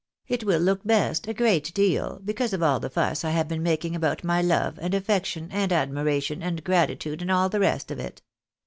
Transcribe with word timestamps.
It 0.27 0.43
will 0.43 0.59
look 0.61 0.83
best, 0.83 1.27
a 1.27 1.33
great 1.35 1.71
deal, 1.75 2.19
because 2.25 2.53
of 2.53 2.63
all 2.63 2.79
the 2.79 2.89
fuss 2.89 3.23
I 3.23 3.29
have 3.29 3.47
been 3.47 3.61
making 3.61 3.95
about 3.95 4.23
my 4.23 4.41
love, 4.41 4.79
and 4.81 4.95
affection, 4.95 5.49
and 5.51 5.71
admiration, 5.71 6.41
and 6.41 6.63
gratitude, 6.63 7.21
and 7.21 7.29
all 7.29 7.49
the 7.49 7.59
rest 7.59 7.91
of 7.91 7.99
it. 7.99 8.23